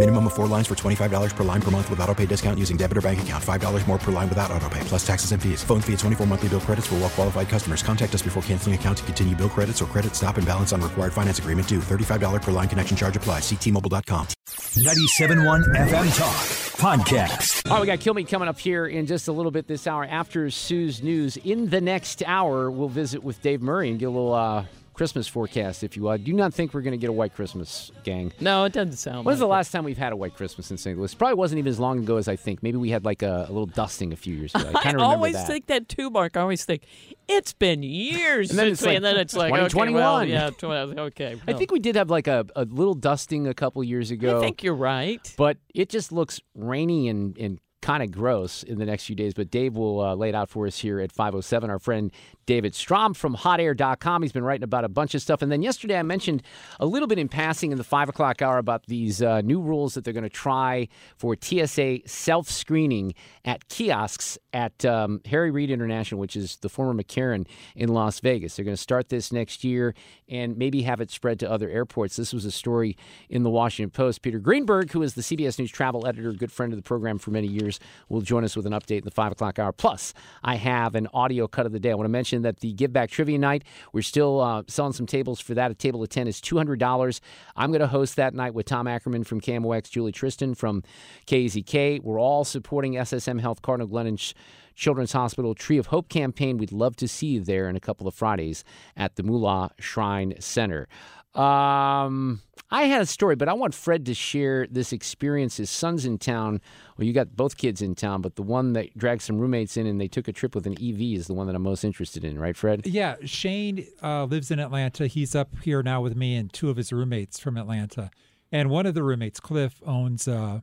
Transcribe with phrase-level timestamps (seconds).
[0.00, 2.78] Minimum of four lines for $25 per line per month with auto pay discount using
[2.78, 3.44] debit or bank account.
[3.44, 5.62] $5 more per line without auto pay, plus taxes and fees.
[5.62, 7.82] Phone fee at 24 monthly bill credits for well qualified customers.
[7.82, 10.80] Contact us before canceling account to continue bill credits or credit stop and balance on
[10.80, 11.80] required finance agreement due.
[11.80, 13.42] $35 per line connection charge applies.
[13.42, 14.26] Ctmobile.com.
[14.48, 16.36] 97.1 FM Talk
[16.80, 17.70] Podcast.
[17.70, 20.06] All right, we got Kilmeade coming up here in just a little bit this hour
[20.06, 21.36] after Sue's News.
[21.36, 24.64] In the next hour, we'll visit with Dave Murray and get a little uh,
[25.00, 26.10] Christmas forecast, if you will.
[26.10, 28.34] I do not think we're going to get a white Christmas, gang.
[28.38, 29.48] No, it doesn't sound When's like the it.
[29.48, 30.98] last time we've had a white Christmas in St.
[30.98, 31.14] Louis?
[31.14, 32.62] Probably wasn't even as long ago as I think.
[32.62, 34.70] Maybe we had like a, a little dusting a few years ago.
[34.74, 35.46] I I remember always that.
[35.46, 36.36] think that too, Mark.
[36.36, 36.82] I always think
[37.28, 40.50] it's been years And then since it's like and then it's like okay, well, yeah,
[40.50, 41.40] 20, okay.
[41.48, 44.36] I think we did have like a, a little dusting a couple years ago.
[44.36, 45.34] I think you're right.
[45.38, 49.34] but it just looks rainy and, and kind of gross in the next few days.
[49.34, 51.70] But Dave will uh, lay it out for us here at 507.
[51.70, 52.12] Our friend
[52.50, 54.22] David Strom from hotair.com.
[54.22, 55.40] He's been writing about a bunch of stuff.
[55.40, 56.42] And then yesterday I mentioned
[56.80, 59.94] a little bit in passing in the 5 o'clock hour about these uh, new rules
[59.94, 63.14] that they're going to try for TSA self screening
[63.44, 68.56] at kiosks at um, Harry Reid International, which is the former McCarran in Las Vegas.
[68.56, 69.94] They're going to start this next year
[70.28, 72.16] and maybe have it spread to other airports.
[72.16, 72.96] This was a story
[73.28, 74.22] in the Washington Post.
[74.22, 77.30] Peter Greenberg, who is the CBS News travel editor, good friend of the program for
[77.30, 77.69] many years,
[78.08, 79.72] will join us with an update in the 5 o'clock hour.
[79.72, 81.90] Plus, I have an audio cut of the day.
[81.90, 85.06] I want to mention that the Give Back Trivia Night, we're still uh, selling some
[85.06, 85.70] tables for that.
[85.70, 87.20] A table of 10 is $200.
[87.56, 90.82] I'm going to host that night with Tom Ackerman from KMOX, Julie Tristan from
[91.26, 92.02] KZK.
[92.02, 94.34] We're all supporting SSM Health, Cardinal Glennon Ch-
[94.74, 96.56] Children's Hospital Tree of Hope campaign.
[96.56, 98.64] We'd love to see you there in a couple of Fridays
[98.96, 100.88] at the Moolah Shrine Center.
[101.34, 102.40] Um,
[102.72, 105.56] I had a story, but I want Fred to share this experience.
[105.56, 106.60] His son's in town.
[106.96, 109.86] Well, you got both kids in town, but the one that dragged some roommates in
[109.86, 112.24] and they took a trip with an EV is the one that I'm most interested
[112.24, 112.86] in, right, Fred?
[112.86, 115.06] Yeah, Shane uh, lives in Atlanta.
[115.06, 118.10] He's up here now with me and two of his roommates from Atlanta.
[118.52, 120.60] And one of the roommates, Cliff, owns uh,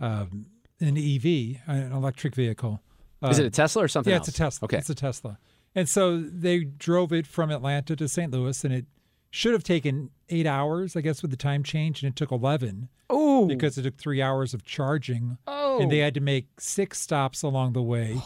[0.00, 0.46] um,
[0.80, 2.80] an EV, an electric vehicle.
[3.22, 4.28] Is it Um, a Tesla or something yeah, else?
[4.28, 4.66] it's a Tesla.
[4.66, 4.76] Okay.
[4.78, 5.38] It's a Tesla.
[5.74, 8.30] And so they drove it from Atlanta to St.
[8.30, 8.86] Louis, and it
[9.34, 12.88] should have taken eight hours, I guess, with the time change, and it took 11
[13.10, 15.38] Oh, because it took three hours of charging.
[15.48, 15.80] oh.
[15.80, 16.04] And they oh.
[16.04, 18.16] had to make six stops along the way.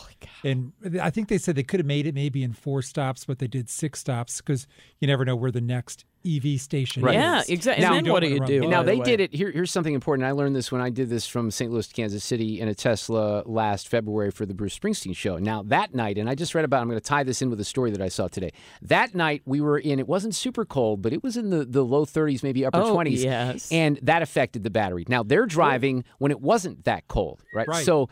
[0.44, 3.38] And I think they said they could have made it maybe in four stops, but
[3.38, 4.66] they did six stops because
[5.00, 6.04] you never know where the next
[6.36, 7.14] EV station Right.
[7.14, 7.84] Yeah, exactly.
[7.84, 8.60] Now- And then what do you do?
[8.60, 9.04] Now by the they way?
[9.04, 9.34] did it.
[9.34, 10.26] Here, here's something important.
[10.26, 11.70] I learned this when I did this from St.
[11.72, 15.38] Louis to Kansas City in a Tesla last February for the Bruce Springsteen show.
[15.38, 16.78] Now that night, and I just read about.
[16.78, 18.50] it, I'm going to tie this in with a story that I saw today.
[18.82, 19.98] That night we were in.
[19.98, 22.96] It wasn't super cold, but it was in the, the low 30s, maybe upper Oh,
[22.96, 23.22] 20s.
[23.22, 23.70] yes.
[23.72, 25.04] And that affected the battery.
[25.08, 27.66] Now they're driving when it wasn't that cold, right?
[27.68, 27.84] Right.
[27.84, 28.08] So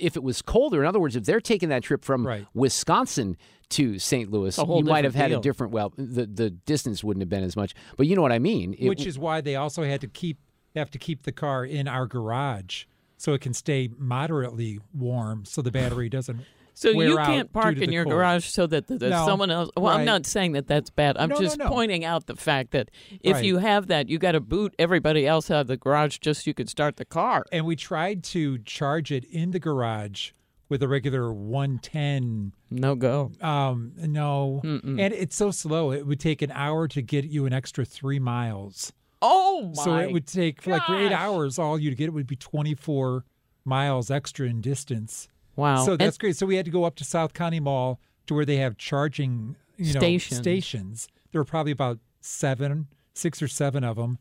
[0.00, 2.46] if it was colder, in other words, if they're taking that trip from Right.
[2.54, 3.36] Wisconsin
[3.70, 4.30] to St.
[4.30, 5.72] Louis, you might have had a different.
[5.72, 8.74] Well, the the distance wouldn't have been as much, but you know what I mean.
[8.78, 10.38] It- Which is why they also had to keep
[10.74, 12.84] have to keep the car in our garage
[13.16, 16.40] so it can stay moderately warm so the battery doesn't
[16.78, 18.16] So wear you can't park in your cold.
[18.16, 19.70] garage so that the, the No, someone else.
[19.78, 21.16] Well, I'm not saying that that's bad.
[21.16, 21.68] I'm No, just no.
[21.70, 22.90] pointing out the fact that
[23.22, 23.44] if Right.
[23.46, 26.50] you have that, you got to boot everybody else out of the garage just so
[26.50, 27.46] you could start the car.
[27.50, 30.32] and we tried to charge it in the garage
[30.68, 33.32] with a regular 110 No go.
[33.40, 37.52] um no and it's so slow it would take an hour to get you an
[37.52, 39.82] extra three miles Oh my!
[39.84, 43.24] so it would take for like eight hours all you'd get would be 24
[43.64, 45.84] miles extra in distance Wow.
[45.84, 48.34] so And- that's great so we had to go up to south county mall to
[48.34, 50.38] where they have charging you know Stations.
[50.40, 54.18] stations there were probably about seven six or seven of them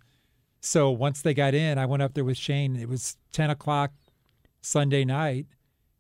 [0.62, 3.92] so once they got in i went up there with shane it was 10 o'clock
[4.62, 5.48] sunday night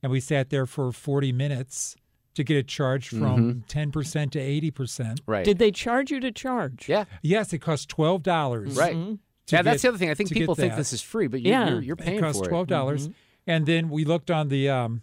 [0.03, 1.95] and we sat there for 40 minutes
[2.35, 4.39] to get it charged from 10% to
[4.71, 5.45] 80% right.
[5.45, 6.89] Did they charge you to charge?
[6.89, 7.05] yeah.
[7.21, 8.95] yes it cost $12 Right.
[8.95, 9.19] Mhm.
[9.47, 10.09] to yeah, that's the other thing.
[10.09, 11.69] I think people think this is free, but you're, Yeah.
[11.69, 12.69] you're, you're paying it costs for twelve it.
[12.71, 13.09] dollars.
[13.47, 15.01] And then we looked on the um,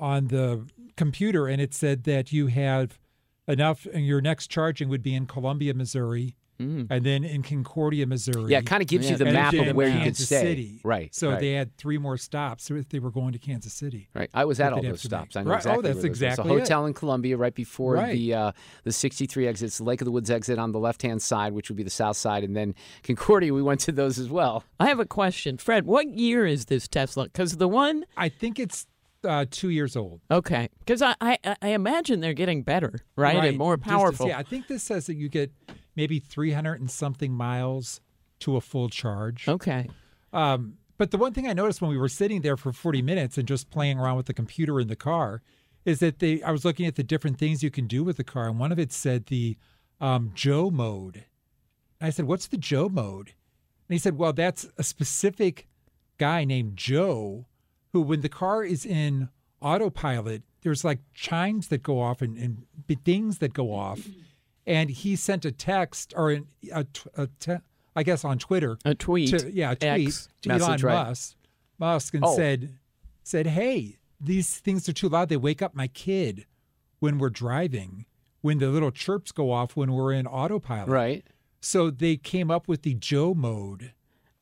[0.00, 0.66] on the
[0.96, 2.98] computer, and it said that you have
[3.46, 8.52] enough, and your next charging would be in Columbia, Missouri, and then in Concordia, Missouri.
[8.52, 10.42] Yeah, it kind of gives you the and map of where you could Kansas stay.
[10.42, 10.80] City.
[10.84, 11.14] Right.
[11.14, 11.40] So right.
[11.40, 14.10] they had three more stops if they were going to Kansas City.
[14.14, 15.36] Right, I was that at all they'd those stops.
[15.36, 15.40] make.
[15.40, 15.56] I know Right.
[15.56, 15.78] exactly.
[15.90, 16.60] Oh, that's exactly There's a it.
[16.60, 18.12] hotel in Columbia right before Right.
[18.12, 18.52] the uh,
[18.84, 21.70] the 63 exits, the Lake of the Woods exit on the left hand side, which
[21.70, 22.74] would be the south side, and then
[23.04, 23.54] Concordia.
[23.54, 24.62] We went to those as well.
[24.78, 25.86] I have a question, Fred.
[25.86, 27.24] What year is this Tesla?
[27.24, 28.86] Because the one, I think it's
[29.24, 30.20] uh, two years old.
[30.30, 34.26] okay, because I, I I imagine they're getting better, right, and more powerful.
[34.26, 35.52] see- I think this says that you get
[35.96, 38.00] maybe 300 and something miles
[38.40, 39.46] to a full charge.
[39.48, 39.88] Okay.
[40.32, 43.38] Um, but the one thing I noticed when we were sitting there for 40 minutes
[43.38, 45.42] and just playing around with the computer in the car
[45.84, 48.24] is that they I was looking at the different things you can do with the
[48.24, 49.56] car, and one of it said the
[50.00, 51.24] um, Joe mode.
[52.00, 53.28] And I said, "What's the Joe mode?"
[53.88, 55.68] And he said, "Well, that's a specific
[56.18, 57.46] guy named Joe
[57.92, 59.28] who, when the car is in
[59.60, 62.66] autopilot, there's like chimes that go off and, and
[63.04, 64.20] dings that go off." Mm-hmm.
[64.66, 67.56] And he sent a text or an, a, a te-
[67.96, 69.30] I guess on Twitter, A tweet.
[69.30, 71.08] to, yeah, a tweet X to Elon right?
[71.08, 71.36] Musk,
[71.78, 72.36] Musk, and Oh.
[72.36, 72.78] said,
[73.22, 75.28] said, "Hey, these things are too loud.
[75.28, 76.46] They wake up my kid
[77.00, 78.06] when we're driving.
[78.42, 81.26] When the little chirps go off when we're in autopilot." Right.
[81.60, 83.92] So they came up with the Joe mode.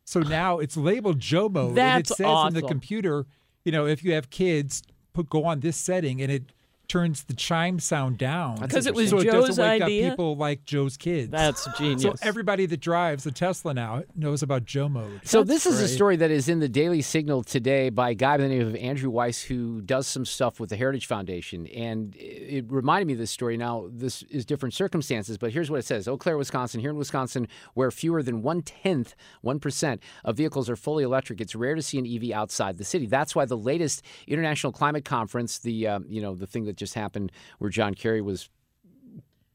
[0.05, 3.27] So now it's labeled Joe mode, and it says in the computer,
[3.69, 4.83] you know, if you have kids,
[5.13, 6.53] put go on this setting, and it
[6.89, 10.07] turns the chime sound down because it was so it doesn't wake idea?
[10.07, 11.31] up people like Joe's kids.
[11.31, 12.03] That's genius.
[12.03, 15.21] So everybody that drives a Tesla now knows about Joe mode.
[15.25, 18.15] So That's this is a story that is in the Daily Signal today by a
[18.15, 21.67] guy by the name of Andrew Weiss who does some stuff with the Heritage Foundation,
[21.69, 23.57] and it reminded me of this story.
[23.57, 26.81] Now this is different circumstances, but here's what it says: Eau Claire, Wisconsin.
[26.81, 31.41] Here in Wisconsin, where fewer than one tenth, one percent of vehicles are fully electric,
[31.41, 33.07] it's rare to see an EV outside the city.
[33.07, 36.95] That's why the latest International Climate Conference, the um, you know the thing that just
[36.95, 38.49] happened, where John Kerry was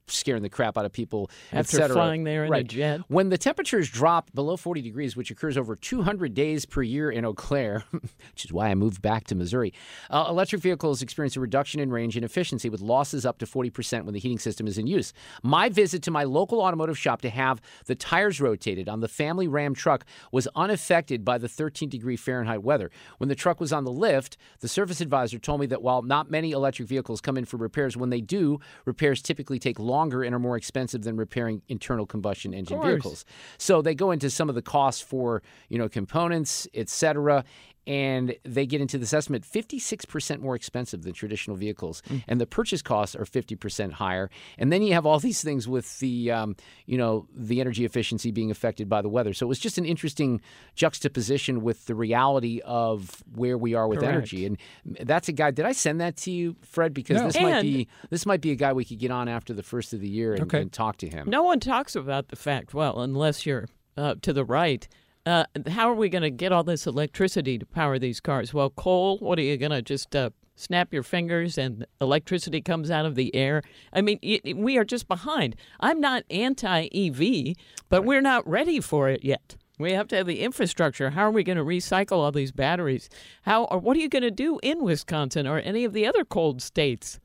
[0.07, 3.01] scaring the crap out of people et After flying there in a jet.
[3.07, 7.25] When the temperatures drop below 40 degrees, which occurs over 200 days per year in
[7.25, 9.73] Eau Claire, which is why I moved back to Missouri,
[10.09, 14.03] uh, electric vehicles experience a reduction in range and efficiency with losses up to 40%
[14.03, 15.13] when the heating system is in use.
[15.41, 19.47] My visit to my local automotive shop to have the tires rotated on the family
[19.47, 22.91] Ram truck was unaffected by the 13 degree Fahrenheit weather.
[23.17, 26.29] When the truck was on the lift, the service advisor told me that while not
[26.29, 30.35] many electric vehicles come in for repairs, when they do, repairs typically take longer and
[30.35, 33.25] are more expensive than repairing internal combustion engine vehicles.
[33.57, 37.43] So they go into some of the costs for, you know, components, et cetera,
[37.85, 42.01] and they get into this estimate 56% more expensive than traditional vehicles.
[42.27, 44.30] And the purchase costs are 50% higher.
[44.57, 48.31] And then you have all these things with the, um, you know, the energy efficiency
[48.31, 49.33] being affected by the weather.
[49.33, 50.41] So it was just an interesting
[50.75, 54.13] juxtaposition with the reality of where we are with Correct.
[54.13, 54.45] energy.
[54.45, 54.57] And
[55.01, 56.94] that's a guy, did I send that to you, Fred?
[56.94, 57.27] Because No.
[57.27, 59.94] this might be this might be a guy we could get on after the first
[59.94, 60.62] of the year and, Okay.
[60.62, 61.29] and talk to him.
[61.29, 64.88] No one talks about the fact, well, unless you're uh, to the right.
[65.25, 68.53] Uh, how are we going to get all this electricity to power these cars?
[68.53, 72.91] Well, coal, what are you going to just uh, snap your fingers and electricity comes
[72.91, 73.61] out of the air?
[73.93, 75.55] I mean, y- we are just behind.
[75.79, 77.55] I'm not anti EV,
[77.87, 79.55] but we're not ready for it yet.
[79.79, 81.11] We have to have the infrastructure.
[81.11, 83.09] How are we going to recycle all these batteries?
[83.43, 86.25] How or what are you going to do in Wisconsin or any of the other
[86.25, 87.19] cold states?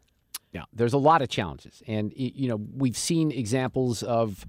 [0.53, 4.47] Yeah, there's a lot of challenges, and you know we've seen examples of.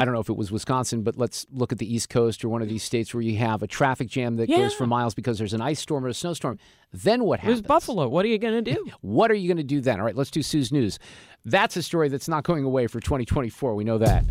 [0.00, 2.48] I don't know if it was Wisconsin, but let's look at the East Coast or
[2.48, 5.38] one of these states where you have a traffic jam that goes for miles because
[5.38, 6.56] there's an ice storm or a snowstorm.
[6.92, 7.62] Then what happens?
[7.62, 7.66] There's?
[7.66, 8.08] Buffalo.
[8.08, 8.86] What are you going to do?
[9.00, 9.98] What are you going to do then?
[9.98, 11.00] All right, let's do Sue's News.
[11.44, 13.74] That's a story that's not going away for 2024.
[13.74, 14.24] We know that.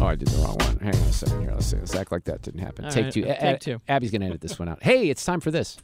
[0.00, 0.78] Oh, I did the wrong one.
[0.78, 1.50] Hang on a second here.
[1.50, 1.76] Let's, see.
[1.76, 2.84] let's act like that didn't happen.
[2.84, 3.22] All take right, two.
[3.22, 3.80] take A- two.
[3.88, 4.80] Abby's going to edit this one out.
[4.82, 5.76] Hey, it's time for this.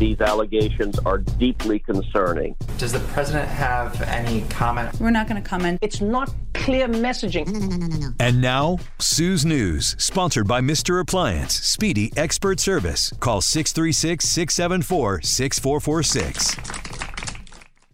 [0.00, 2.56] These allegations are deeply concerning.
[2.78, 4.98] Does the president have any comment?
[4.98, 5.78] We're not going to comment.
[5.82, 8.14] It's not clear messaging.
[8.18, 11.02] And now, Sue's News, sponsored by Mr.
[11.02, 13.12] Appliance, Speedy Expert Service.
[13.20, 16.56] Call 636 674 6446.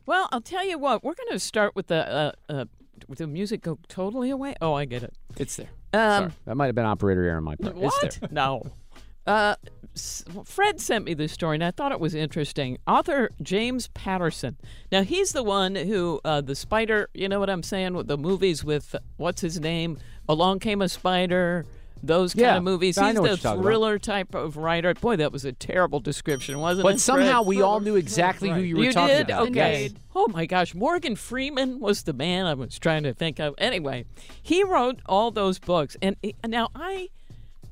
[0.07, 1.03] Well, I'll tell you what.
[1.03, 2.65] We're going to start with the uh, uh,
[3.09, 4.55] with the music go totally away.
[4.63, 5.13] Oh, I get it.
[5.39, 5.71] It's there.
[5.93, 6.33] Um, Sorry.
[6.45, 7.75] That might have been operator error on my part.
[7.75, 8.01] What?
[8.05, 8.29] It's there.
[8.31, 8.63] No.
[9.27, 9.57] Uh,
[10.45, 12.79] Fred sent me this story, and I thought it was interesting.
[12.87, 14.57] Author James Patterson.
[14.93, 17.09] Now he's the one who uh, the spider.
[17.15, 17.95] You know what I'm saying?
[17.95, 19.99] With the movies with what's his name?
[20.29, 21.65] Along Came a Spider.
[22.03, 22.99] Those kind Yeah, of movies.
[22.99, 23.59] I He's the you're about.
[23.59, 24.93] thriller type of writer.
[24.93, 26.93] Boy, that was a terrible description, wasn't it?
[26.93, 27.47] But somehow Fred?
[27.49, 29.27] we all knew exactly who you were you talking did?
[29.31, 29.49] about.
[29.49, 29.83] Okay.
[29.85, 29.93] Yes.
[30.15, 33.55] Oh my gosh, Morgan Freeman was the man I was trying to think of.
[33.57, 34.05] Anyway,
[34.43, 37.09] he wrote all those books, and he- now I,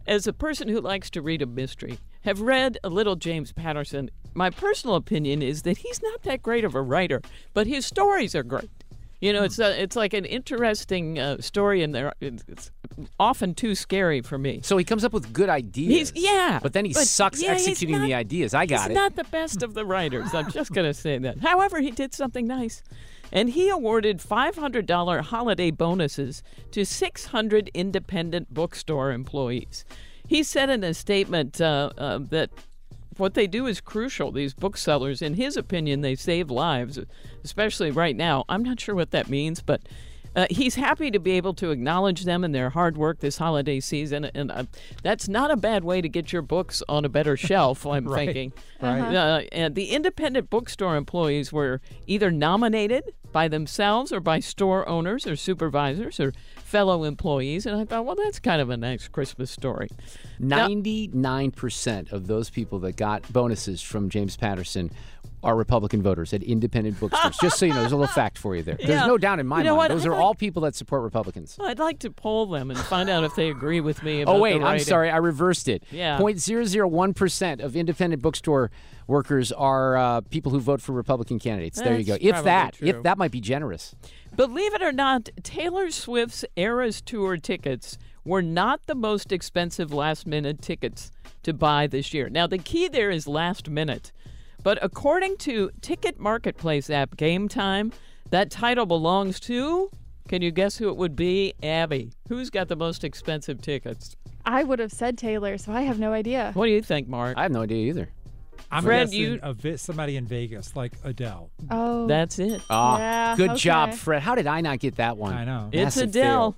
[0.07, 4.11] as a person who likes to read a mystery, have read a little James Patterson.
[4.35, 7.21] My personal opinion is that he's not that great of a writer,
[7.53, 8.71] but his stories are great.
[9.21, 12.71] You know, it's a, it's like an interesting uh, story, and there it's
[13.19, 14.61] often too scary for me.
[14.63, 16.11] So he comes up with good ideas.
[16.11, 18.53] He's yeah, But then he but sucks yeah, executing not- the ideas.
[18.53, 18.89] I got he's it.
[18.91, 20.35] He's not the best of the writers.
[20.35, 21.39] I'm just going to say that.
[21.41, 22.83] However, he did something nice.
[23.35, 29.85] And he awarded $500 holiday bonuses to 600 independent bookstore employees.
[30.27, 32.51] He said in a statement uh, uh, that
[33.17, 34.31] what they do is crucial.
[34.33, 36.99] These booksellers, in his opinion, they save lives,
[37.43, 38.45] especially right now.
[38.49, 39.83] I'm not sure what that means, but
[40.37, 43.81] uh, he's happy to be able to acknowledge them and their hard work this holiday
[43.81, 44.25] season.
[44.27, 44.65] And uh,
[45.03, 48.27] that's not a bad way to get your books on a better shelf, I'm Right,
[48.27, 48.53] thinking.
[48.83, 49.15] right.
[49.15, 55.27] Uh, and the independent bookstore employees were either nominated by themselves or by store owners
[55.27, 57.67] or supervisors or fellow employees.
[57.67, 59.89] And I thought, well, that's kind of a nice Christmas story.
[60.41, 64.91] 99% of those people that got bonuses from James Patterson
[65.45, 67.37] are Republican voters at independent bookstores.
[67.41, 68.77] Just so you know, there's a little fact for you there.
[68.77, 69.79] There's no doubt in my You know mind.
[69.79, 69.89] what?
[69.91, 71.57] Those I'd are like- all people that support Republicans.
[71.61, 74.39] I'd like to poll them and find out if they agree with me about Oh
[74.41, 75.85] wait, I'm sorry, I reversed it.
[75.91, 76.19] Yeah.
[76.19, 78.71] 0.001 percent of independent bookstore
[79.07, 81.79] workers are uh, people who vote for Republican candidates.
[81.81, 82.17] there you go.
[82.21, 82.89] If that, true.
[82.89, 83.95] if that might be generous.
[84.35, 90.27] Believe it or not, Taylor Swift's Eras Tour tickets were not the most expensive last
[90.27, 92.31] minute tickets to buy this year.
[92.31, 94.11] Now, the key there is last minute.
[94.65, 97.93] But according to Ticket Marketplace app Game Time,
[98.31, 99.91] that title belongs to.
[100.27, 101.53] Can you guess who it would be?
[101.63, 102.11] Abby.
[102.29, 104.17] Who's got the most expensive tickets?
[104.47, 106.51] I would have said Taylor, so I have no idea.
[106.55, 107.37] What do you think, Mark?
[107.37, 108.09] I have no idea either.
[108.73, 111.51] I'm Fred, guessing you- a vi- somebody in Vegas, like Adele.
[111.71, 112.63] Oh, That's it.
[112.71, 113.93] Ah, Yeah, good job.
[113.93, 114.23] Fred.
[114.23, 115.35] How did I not get that one?
[115.35, 115.69] I know.
[115.73, 116.53] It's Massive Adele.
[116.53, 116.57] fail.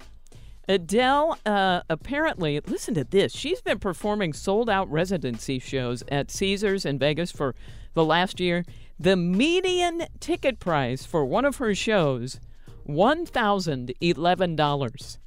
[0.69, 3.33] Adele, uh, apparently, listen to this.
[3.33, 7.55] She's been performing sold out residency shows at Caesars in Vegas for
[7.97, 8.65] the last year.
[9.01, 12.39] The median ticket price for one of her shows,
[12.87, 15.19] $1,011.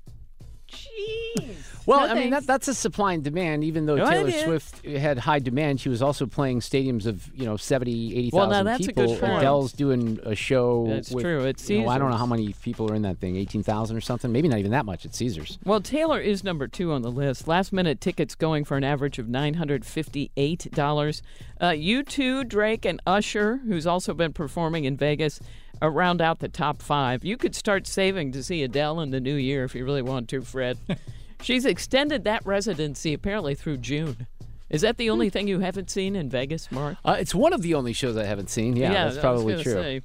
[0.71, 1.69] Jeez.
[1.85, 3.63] Well, No I mean that, that's a supply and demand.
[3.63, 4.31] Even though No, Taylor.
[4.31, 8.49] Swift had high demand, she was also playing stadiums of you know 70, 80,000 Well,
[8.49, 9.15] now that's a people.
[9.15, 10.85] Adele's doing a show.
[10.87, 13.17] That's with, true, at you know, I don't know how many people are in that
[13.17, 14.31] thing, eighteen thousand or something.
[14.31, 15.57] Maybe not even that much at Caesars.
[15.65, 17.47] Well, Taylor is number two on the list.
[17.47, 21.21] Last minute tickets going for an average of $958.
[21.59, 25.39] Uh, U2, Drake, and Usher, who's also been performing in Vegas,
[25.81, 27.23] uh, round out the top five.
[27.23, 30.29] You could start saving to see Adele in the new year if you really want
[30.29, 30.77] to, Fred.
[31.41, 34.27] She's extended that residency apparently through June.
[34.69, 36.97] Is that the only thing you haven't seen in Vegas, Mark?
[37.03, 38.75] Uh, it's one of the only shows I haven't seen.
[38.75, 39.73] Yeah, that's I was probably true.
[39.73, 40.01] say.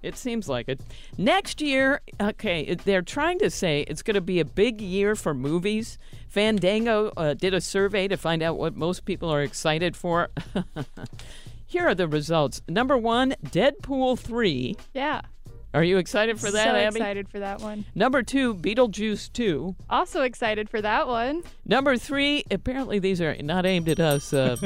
[0.00, 0.80] It seems like it.
[1.18, 5.16] Next year, okay, it- they're trying to say it's going to be a big year
[5.16, 5.98] for movies.
[6.28, 10.30] Fandango uh, did a survey to find out what most people are excited for.
[11.70, 12.62] Here are the results.
[12.66, 14.74] Number one, Deadpool 3.
[14.94, 15.20] Yeah.
[15.74, 16.96] Are you excited for that, so Abby?
[16.96, 17.84] excited for that one.
[17.94, 19.76] Number two, Beetlejuice 2.
[19.90, 21.42] Also excited for that one.
[21.66, 24.56] Number three, apparently these are not aimed at us, uh,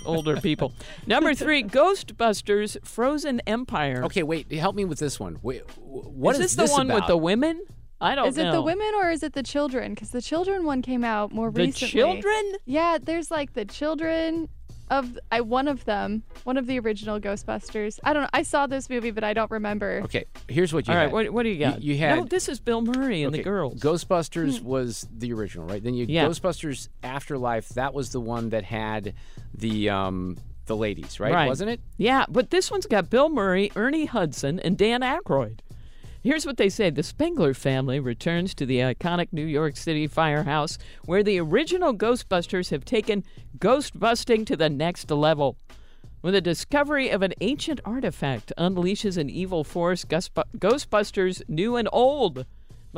[0.04, 0.72] older people.
[1.06, 1.62] Number three,
[2.08, 4.02] Ghostbusters Frozen Empire.
[4.06, 4.50] Okay, wait.
[4.50, 5.38] Help me with this one.
[5.42, 7.62] Wait, wh- what is is this the one with the women?
[8.00, 8.28] I don't know.
[8.28, 8.48] is know.
[8.48, 9.94] it the women or is it the children?
[9.94, 11.88] Because the children one came out more The recently.
[11.92, 12.52] children?
[12.64, 14.48] Yeah, there's like the children
[14.90, 17.98] of I one of them, one of the original Ghostbusters.
[18.02, 18.28] I don't know.
[18.32, 20.00] I saw this movie, but I don't remember.
[20.04, 21.12] Okay, here's what you All right, had.
[21.12, 21.82] what, what do you got?
[21.82, 23.80] You, had no, this is Bill Murray and okay, the girls.
[23.80, 25.82] Ghostbusters was the original, right?
[25.82, 26.26] Then you Yeah.
[26.26, 27.70] Ghostbusters Afterlife.
[27.70, 29.14] That was the one that had
[29.54, 31.46] the um the ladies, right?
[31.46, 31.80] Wasn't it?
[31.96, 35.60] Yeah, but this one's got Bill Murray, Ernie Hudson, and Dan Aykroyd.
[36.20, 40.76] Here's what they say The Spengler family returns to the iconic New York City firehouse
[41.04, 43.22] where the original Ghostbusters have taken
[43.60, 45.56] ghost busting to the next level.
[46.20, 52.44] When the discovery of an ancient artifact unleashes an evil force, Ghostbusters, new and old,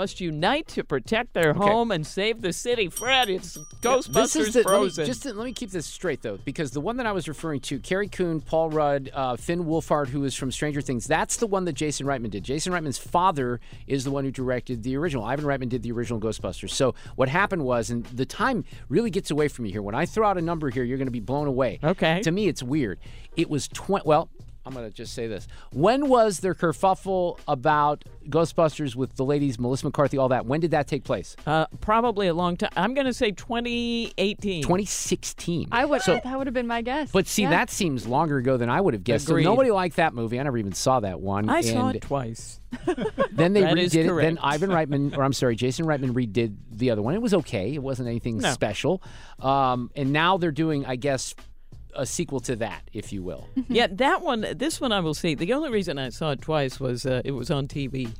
[0.00, 1.58] must unite to protect their Okay.
[1.58, 2.88] home and save the city.
[2.88, 6.38] Fred, it's Ghostbusters This is the, let me, just let me keep this straight though,
[6.42, 10.08] because the one that I was referring to, Carrie Coon, Paul Rudd, uh, Finn Wolfhard,
[10.08, 12.44] who is from Stranger Things, that's the one that Jason Reitman did.
[12.44, 15.22] Jason Reitman's father is the one who directed the original.
[15.22, 16.70] Ivan Reitman did the original Ghostbusters.
[16.70, 19.82] So what happened was, and the time really gets away from you here.
[19.82, 21.78] When I throw out a number here, you're going to be blown away.
[21.84, 22.22] Okay.
[22.22, 22.98] To me, it's weird.
[23.36, 24.04] It was twenty.
[24.06, 24.30] Well.
[24.66, 25.48] I'm going to just say this.
[25.72, 30.44] When was there kerfuffle about Ghostbusters with the ladies, Melissa McCarthy, all that?
[30.46, 31.34] When did that take place?
[31.46, 32.70] Uh, probably a long time.
[32.76, 34.62] I'm going to say 2018.
[34.62, 35.68] 2016.
[35.72, 36.02] I would.
[36.02, 37.10] So- that would have been my guess.
[37.10, 37.50] But see, Yeah.
[37.50, 39.28] that seems longer ago than I would have guessed.
[39.28, 39.44] Agreed.
[39.44, 40.38] So nobody liked that movie.
[40.38, 41.48] I never even saw that one.
[41.48, 42.60] I saw and it twice.
[43.32, 44.14] Then they redid it.
[44.20, 44.38] Then.
[44.38, 47.14] Ivan Reitman, or I'm sorry, Jason Reitman redid the other one.
[47.14, 47.72] It was okay.
[47.74, 48.50] It wasn't anything No.
[48.52, 49.02] special.
[49.40, 51.34] Um, and now they're doing, I guess,
[51.94, 53.48] a sequel to that, if you will.
[53.68, 55.34] yeah, that one, this one I will see.
[55.34, 58.12] The only reason I saw it twice was uh, it was on TV.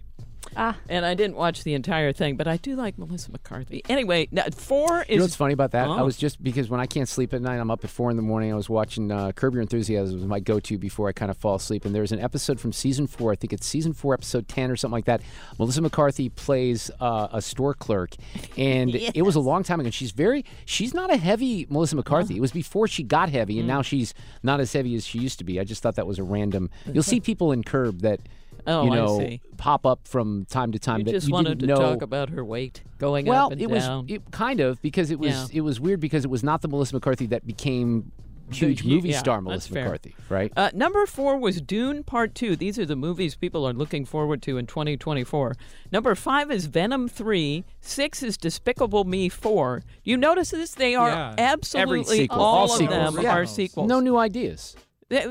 [0.56, 0.76] Ah.
[0.88, 3.82] And I didn't watch the entire thing, but I do like Melissa McCarthy.
[3.88, 5.08] Anyway, now, four is.
[5.10, 5.86] You know what's funny about that?
[5.88, 6.04] I Oh.
[6.04, 8.22] was just because when I can't sleep at night, I'm up at four in the
[8.22, 8.52] morning.
[8.52, 11.54] I was watching uh, Curb Your Enthusiasm was my go-to before I kind of fall
[11.54, 11.84] asleep.
[11.84, 13.32] And there's an episode from season four.
[13.32, 15.22] I think it's season four, episode ten or something like that.
[15.58, 18.14] Melissa McCarthy plays uh, a store clerk,
[18.56, 19.90] and it was a long time ago.
[19.90, 22.36] She's very, she's not a heavy Melissa McCarthy.
[22.36, 23.72] It was before she got heavy, and Mm.
[23.74, 25.60] now she's not as heavy as she used to be.
[25.60, 26.70] I just thought that was a random.
[26.92, 28.20] You'll see people in Curb that.
[28.66, 29.40] Oh, you I know, see.
[29.56, 31.92] pop up from time to time You that just you wanted to didn't know.
[31.92, 34.06] talk about her weight going well, up and it was down.
[34.08, 35.58] it, kind of because it was Yeah.
[35.58, 38.12] it was weird because it was not the Melissa McCarthy that became
[38.52, 39.84] huge movie yeah, star that's Melissa fair.
[39.84, 40.52] McCarthy, right?
[40.56, 42.56] Uh, number four was Dune Part Two.
[42.56, 45.54] These are the movies people are looking forward to in 2024.
[45.92, 47.64] Number five is Venom Three.
[47.80, 49.84] Six is Despicable Me Four.
[50.02, 50.74] You notice this?
[50.74, 51.34] They are Yeah.
[51.38, 53.36] absolutely Every all, all of sequels, them yeah.
[53.36, 53.88] are sequels.
[53.88, 54.74] No new ideas.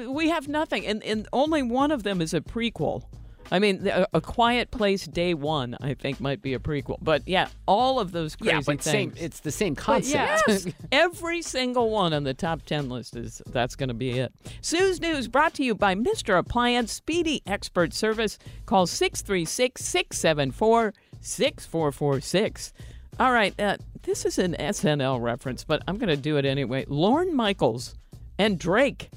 [0.08, 3.04] We have nothing, and, and only one of them is a prequel.
[3.52, 6.98] I mean, the- A Quiet Place Day One, I think, might be a prequel.
[7.02, 9.14] But yeah, all of those crazy yeah, but same.
[9.18, 10.44] It's the same But concept.
[10.48, 14.32] yes, every single one on the top 10 list is that's going to be it.
[14.62, 16.38] Sue's News brought to you by Mr.
[16.38, 18.38] Appliance Speedy Expert Service.
[18.66, 22.74] Call 636 674 6446.
[23.20, 26.86] All right, uh, this is an SNL reference, but I'm going to do it anyway.
[26.88, 27.96] Lorne Michaels
[28.38, 29.10] and Drake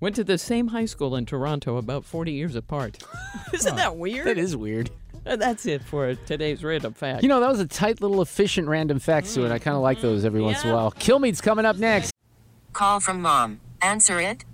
[0.00, 2.98] went to the same high school in Toronto about 40 years apart.
[3.52, 4.26] Isn't that weird?
[4.26, 4.90] that is weird.
[5.26, 7.22] Uh, That's it for today's random fact.
[7.22, 9.82] You know, that was a tight little efficient random fact, Sue, and I kind of
[9.82, 10.76] like those every once in a Yeah.
[10.76, 10.90] while.
[10.92, 12.12] Kilmeade's coming up next.
[12.72, 13.60] Call from mom.
[13.82, 14.44] Answer it.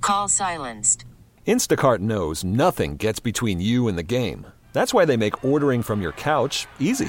[0.00, 1.04] Call silenced.
[1.46, 4.46] Instacart knows nothing gets between you and the game.
[4.72, 7.08] That's why they make ordering from your couch easy.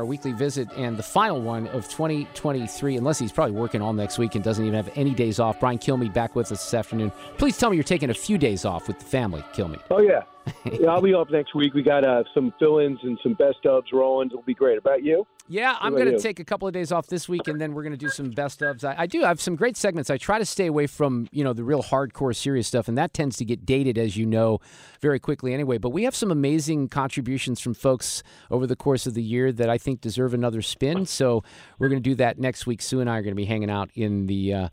[0.00, 4.16] Our weekly visit and the final one of 2023, unless he's probably working all next
[4.16, 5.60] week and doesn't even have any days off.
[5.60, 7.12] Brian Kilmeade back with us this afternoon.
[7.36, 9.82] Please tell me you're taking a few days off with the family, Kilmeade.
[9.90, 10.22] Oh yeah,
[10.64, 10.88] yeah.
[10.88, 11.74] I'll be off next week.
[11.74, 14.28] We got uh, some fill-ins and some best ofs rolling.
[14.28, 14.78] It'll be great.
[14.78, 15.26] About you?
[15.48, 17.82] Yeah, I'm going to take a couple of days off this week, and then we're
[17.82, 18.84] going to do some best ofs.
[18.84, 20.08] I, I do have some great segments.
[20.08, 23.12] I try to stay away from you know the real hardcore serious stuff, and that
[23.12, 24.60] tends to get dated, as you know,
[25.00, 25.78] very quickly anyway.
[25.78, 29.68] But we have some amazing contributions from folks over the course of the year that
[29.68, 31.04] I think deserve another spin.
[31.04, 31.42] So
[31.80, 32.80] we're going to do that next week.
[32.80, 34.68] Sue and I are going to be hanging out in the uh,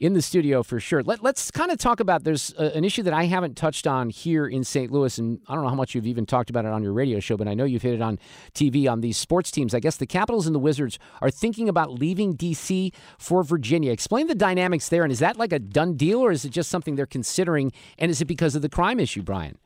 [0.00, 1.02] in the studio for sure.
[1.02, 2.24] Let, let's kind of talk about.
[2.24, 4.90] There's a, an issue that I haven't touched on here in St.
[4.90, 7.20] Louis, and I don't know how much you've even talked about it on your radio
[7.20, 8.18] show, but I know you've hit it on
[8.54, 9.74] TV on these sports teams.
[9.74, 12.92] I guess the Capitals and the Wizards are thinking about leaving D.C.
[13.18, 13.92] for Virginia.
[13.92, 16.70] Explain the dynamics there, and is that like a done deal, or is it just
[16.70, 17.72] something they're considering?
[17.98, 19.58] And is it because of the crime issue, Brian?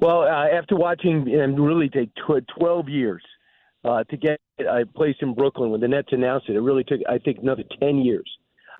[0.00, 3.22] Well, uh, after watching and really take tw- 12 years
[3.84, 7.00] uh, to get a place in Brooklyn when the Nets announced it, it really took,
[7.08, 8.28] I think, another 10 years.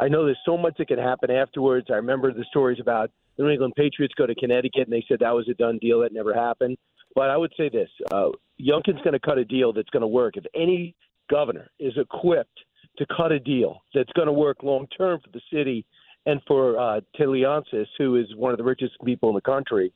[0.01, 1.87] I know there's so much that can happen afterwards.
[1.91, 5.35] I remember the stories about New England Patriots go to Connecticut and they said that
[5.35, 6.01] was a done deal.
[6.01, 6.77] That never happened.
[7.15, 10.07] But I would say this uh, Youngkin's going to cut a deal that's going to
[10.07, 10.37] work.
[10.37, 10.95] If any
[11.31, 12.59] governor is equipped
[12.99, 15.85] to cut a deal that's going to work long term for the city
[16.27, 19.93] and for uh, Ted Leonsis, who is one of the richest people in the country,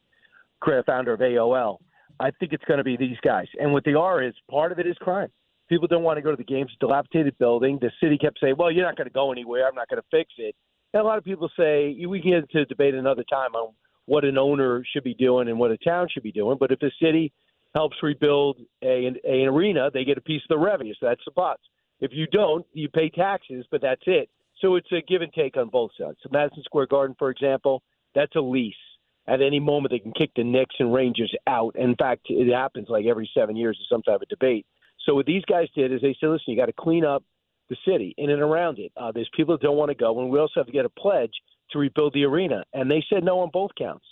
[0.61, 1.79] cre- founder of AOL,
[2.18, 3.46] I think it's going to be these guys.
[3.61, 5.29] And what they are is part of it is crime.
[5.68, 6.70] People don't want to go to the games.
[6.81, 7.79] Dilapidated building.
[7.81, 9.66] The city kept saying, "Well, you're not going to go anywhere.
[9.66, 10.55] I'm not going to fix it."
[10.96, 13.74] And a lot of people say we can get into debate another time on
[14.06, 16.56] what an owner should be doing and what a town should be doing.
[16.59, 17.35] But if the city
[17.74, 20.94] helps rebuild a, an, an arena, they get a piece of the revenue.
[20.98, 21.59] So that's the plus.
[22.00, 24.30] If you don't, you pay taxes, but that's it.
[24.62, 26.16] So it's a give and take on both sides.
[26.22, 27.82] So Madison Square Garden, for example,
[28.14, 28.74] That's a lease.
[29.28, 31.76] At any moment, they can kick the Knicks and Rangers out.
[31.76, 34.64] In fact, it happens like every seven years or some type of debate.
[35.04, 37.22] So what these guys did is they said, listen, you got to clean up
[37.68, 38.92] the city in and around it.
[38.96, 40.90] Uh, there's people that don't want to go, and we also have to get a
[40.90, 41.33] pledge
[41.70, 42.64] to rebuild the arena.
[42.72, 44.05] And they said no on both counts.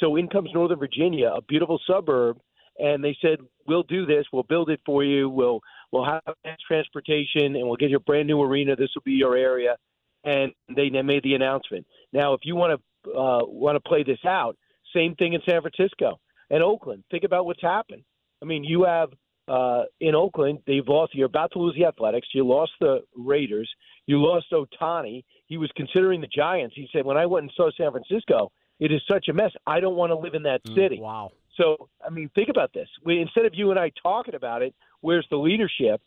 [0.00, 2.38] So in comes Northern Virginia, a beautiful suburb,
[2.78, 4.24] and they said, we'll do this.
[4.32, 5.28] We'll build it for you.
[5.28, 5.60] We'll
[5.92, 6.22] we'll have
[6.66, 8.76] transportation, and we'll get you a brand new arena.
[8.76, 9.76] This will be your area.
[10.24, 11.86] And they made the announcement.
[12.12, 14.56] Now, if you want to uh, want to play this out,
[14.94, 16.20] same thing in San Francisco
[16.50, 17.04] and Oakland.
[17.10, 18.02] Think about what's happened.
[18.42, 19.10] I mean, you have
[19.50, 21.14] uh, in Oakland, they've lost.
[21.14, 22.28] You're about to lose the Athletics.
[22.32, 23.68] You lost the Raiders.
[24.06, 25.24] You lost Ohtani.
[25.46, 26.74] He was considering the Giants.
[26.76, 29.50] He said, "When I went and saw San Francisco, it is such a mess.
[29.66, 31.32] I don't want to live in that Mm, city." wow.
[31.56, 32.88] So, I mean, think about this.
[33.04, 36.00] We, instead of you and I talking about it, where's the leadership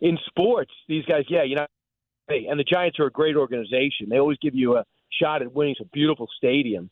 [0.00, 0.72] in sports?
[0.86, 1.66] These guys, yeah, you know,
[2.28, 4.08] hey, and the Giants are a great organization.
[4.10, 4.84] They always give you a
[5.20, 5.72] shot at winning.
[5.72, 6.90] It's a beautiful stadium.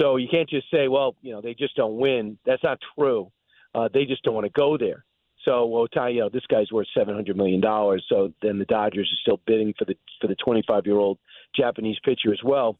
[0.00, 2.38] So you can't just say, well, you know, they just don't win.
[2.44, 3.30] That's not true.
[3.74, 5.04] Uh, they just don't want to go there.
[5.44, 8.04] So, well, tell you, know, this guy's worth seven hundred million dollars.
[8.08, 11.18] So then the Dodgers are still bidding for the for the twenty five year old
[11.54, 12.78] Japanese pitcher as well.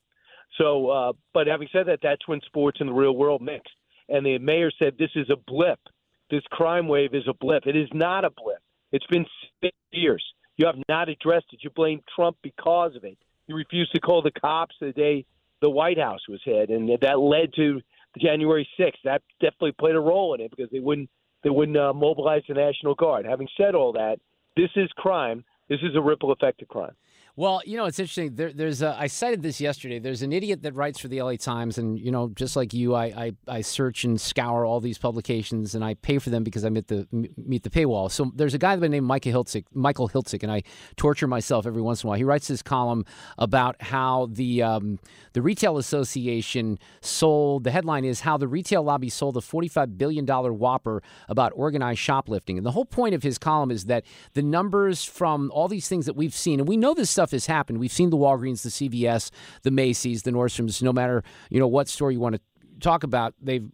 [0.59, 3.65] So, uh, but having said that, that's when sports and the real world mix.
[4.09, 5.81] And the mayor said this is a blip.
[6.31, 7.67] This crime wave is a blip.
[7.67, 8.59] It is not a blip.
[8.93, 9.27] It's been
[9.63, 10.25] six years.
[10.57, 11.61] You have not addressed it.
[11.63, 13.19] You blame Trump because of it.
[13.47, 15.27] You refused to call the cops the day
[15.61, 17.81] the White House was hit, and that led to
[18.21, 18.93] January 6th.
[19.05, 21.11] That definitely played a role in it because they wouldn't
[21.45, 23.27] they wouldn't uh, mobilize the National Guard.
[23.27, 24.19] Having said all that,
[24.57, 25.45] this is crime.
[25.69, 26.97] This is a ripple effect of crime.
[27.37, 28.37] Well, you know, it's interesting.
[28.37, 29.99] There, there's a, I cited this yesterday.
[29.99, 32.95] There's an idiot that writes for the LA Times, and you know, just like you,
[32.95, 36.65] I, I, I search and scour all these publications, and I pay for them because
[36.65, 38.09] I meet the meet the paywall.
[38.09, 40.63] So there's a guy by the name Michael Hiltzik, Michael Hiltzik, and I
[40.95, 42.19] torture myself every once in a while.
[42.19, 43.05] He writes this column
[43.37, 45.01] about how the um,
[45.33, 47.65] the retail association sold.
[47.65, 51.99] The headline is how the retail lobby sold a 45 billion dollar whopper about organized
[51.99, 55.89] shoplifting, and the whole point of his column is that the numbers from all these
[55.89, 57.79] things that we've seen, and we know this stuff has happened.
[57.79, 59.31] We've seen the Walgreens, the CVS,
[59.63, 60.83] the Macy's, the Nordstroms.
[60.83, 62.41] No matter you know what store you want to
[62.81, 63.69] talk about, they've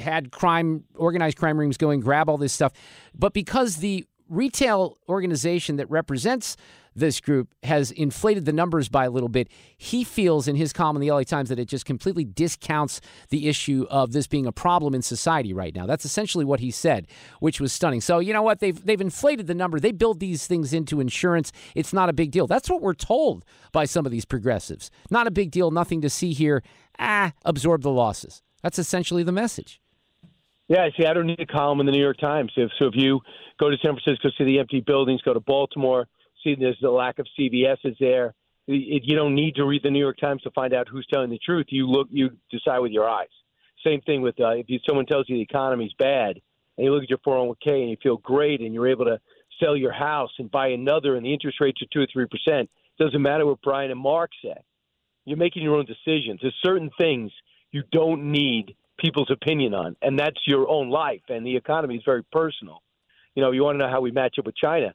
[0.00, 2.72] had crime, organized crime rings going, grab all this stuff.
[3.16, 6.56] But because the retail organization that represents
[7.00, 9.48] this group has inflated the numbers by a little bit.
[9.76, 13.48] He feels in his column in the LA Times that it just completely discounts the
[13.48, 15.86] issue of this being a problem in society right now.
[15.86, 17.08] That's essentially what he said,
[17.40, 18.00] which was stunning.
[18.00, 18.60] So, you know what?
[18.60, 19.80] They've they've inflated the number.
[19.80, 21.50] They build these things into insurance.
[21.74, 22.46] It's not a big deal.
[22.46, 24.90] That's what we're told by some of these progressives.
[25.10, 26.62] Not a big deal, nothing to see here.
[26.98, 28.42] Ah, absorb the losses.
[28.62, 29.80] That's essentially the message.
[30.70, 32.52] Yeah, see, I don't need a column in the New York Times.
[32.56, 33.20] If, so if you
[33.58, 36.06] go to San Francisco, see the empty buildings, go to Baltimore,
[36.42, 38.34] see there's the lack of CVS's there.
[38.66, 41.30] It, you don't need to read the New York Times to find out who's telling
[41.30, 41.66] the truth.
[41.70, 43.28] You look, you decide with your eyes.
[43.84, 46.40] Same thing with uh, if you, someone tells you the economy's bad,
[46.76, 49.18] and you look at your 401k and you feel great, and you're able to
[49.62, 52.70] sell your house and buy another, and the interest rates are two or three percent.
[52.98, 54.62] Doesn't matter what Brian and Mark said.
[55.24, 56.40] You're making your own decisions.
[56.42, 57.32] There's certain things
[57.72, 61.22] you don't need people's opinion on, and that's your own life.
[61.28, 62.82] And the economy is very personal.
[63.34, 64.94] You know, you want to know how we match up with China.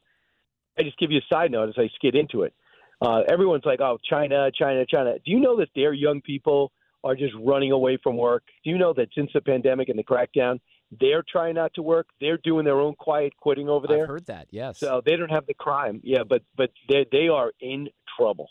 [0.78, 2.54] I just give you a side note as I skid into it.
[3.02, 6.72] Uh, everyone's like, "Oh, China, China, China." Do you know that their young people
[7.04, 8.44] are just running away from work?
[8.64, 10.60] Do you know that since the pandemic and the crackdown,
[11.00, 12.08] they're trying not to work.
[12.20, 14.04] They're doing their own quiet quitting over there.
[14.04, 14.48] I've heard that.
[14.52, 14.80] Yes.
[14.80, 16.02] So they don't have the crime.
[16.04, 18.50] Yeah, but but they they are in trouble.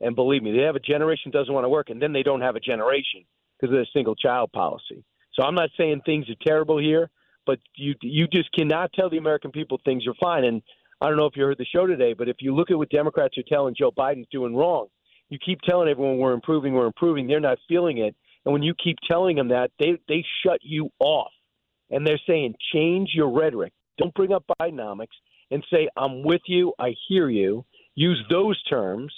[0.00, 2.24] And believe me, they have a generation that doesn't want to work, and then they
[2.24, 3.24] don't have a generation
[3.60, 5.04] because of the single child policy.
[5.34, 7.10] So I'm not saying things are terrible here,
[7.46, 10.44] but you you just cannot tell the American people things are fine.
[10.44, 10.62] And
[11.02, 12.88] I don't know if you heard the show today, but if you look at what
[12.88, 14.86] Democrats are telling Joe Biden's doing wrong,
[15.30, 17.26] you keep telling everyone we're improving, we're improving.
[17.26, 20.90] They're not feeling it, and when you keep telling them that, they they shut you
[21.00, 21.32] off,
[21.90, 23.72] and they're saying change your rhetoric.
[23.98, 25.16] Don't bring up Bidenomics
[25.50, 27.64] and say I'm with you, I hear you.
[27.96, 29.12] Use those terms.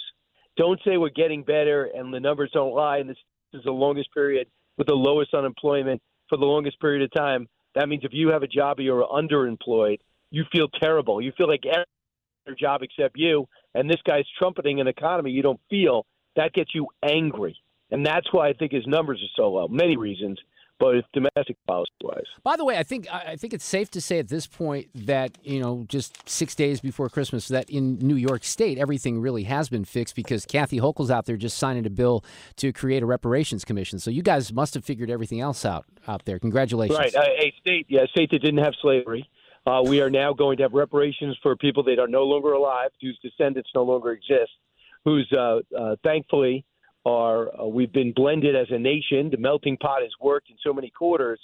[0.57, 3.19] Don't say we're getting better and the numbers don't lie, and this
[3.53, 7.47] is the longest period with the lowest unemployment for the longest period of time.
[7.75, 9.99] That means if you have a job you're underemployed,
[10.35, 11.21] you feel terrible.
[11.21, 11.85] You feel like every
[12.47, 16.07] other job except you, and this guy's trumpeting an economy you don't feel.
[16.37, 17.57] That gets you angry,
[17.91, 19.69] and that's why I think his numbers are so low.
[19.69, 20.41] Many reasons,
[20.81, 22.25] but it's domestic policy wise.
[22.43, 25.39] By the way, I think I think it's safe to say at this point that
[25.45, 29.69] you know just six days before Christmas that in New York State everything really has
[29.69, 32.25] been fixed because Kathy Hochul's out there just signing a bill
[32.57, 34.01] to create a reparations commission.
[34.01, 36.41] So you guys must have figured everything else out out there.
[36.41, 36.99] Congratulations!
[36.99, 39.31] Right, uh, a state, yeah, a state that didn't have slavery.
[39.67, 42.91] Uh, we are now going to have reparations for people that are no longer alive,
[43.01, 44.51] whose descendants no longer exist,
[45.05, 46.65] whose uh, uh, thankfully
[47.07, 49.31] are uh, we've been blended as a nation.
[49.31, 51.41] The melting pot has worked in so many quarters.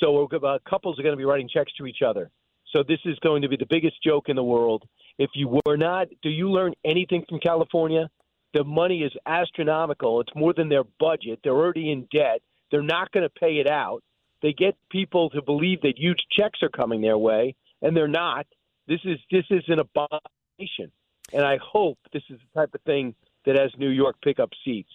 [0.00, 2.30] So uh, couples are going to be writing checks to each other.
[2.74, 4.84] So this is going to be the biggest joke in the world.
[5.18, 8.08] If you were not, do you learn anything from California?
[8.52, 10.20] The money is astronomical.
[10.20, 11.40] It's more than their budget.
[11.42, 12.40] They're already in debt.
[12.70, 14.02] They're not going to pay it out.
[14.42, 18.46] They get people to believe that huge checks are coming their way, and they're not.
[18.88, 20.90] This is this is an abomination,
[21.32, 23.14] and I hope this is the type of thing
[23.46, 24.90] that has New York pick up seats.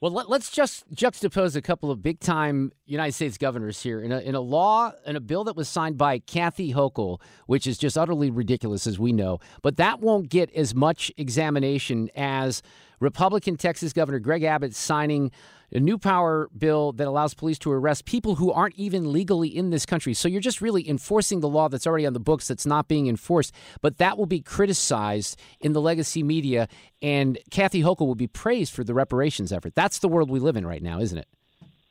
[0.00, 4.00] Well, let, us just juxtapose a couple of big time United States governors here.
[4.00, 7.66] In a, in a law, in a bill that was signed by Kathy Hochul, which
[7.66, 12.62] is just utterly ridiculous, as we know, but that won't get as much examination as
[13.00, 15.30] Republican Texas Governor Greg Abbott signing
[15.72, 19.70] a new power bill that allows police to arrest people who aren't even legally in
[19.70, 20.14] this country.
[20.14, 23.06] So you're just really enforcing the law that's already on the books that's not being
[23.06, 23.52] enforced.
[23.82, 26.68] But that will be criticized in the legacy media,
[27.02, 29.74] and Kathy Hochul will be praised for the reparations effort.
[29.74, 31.28] That's the world we live in right now, isn't it?